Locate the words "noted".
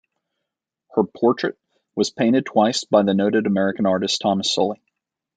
3.13-3.45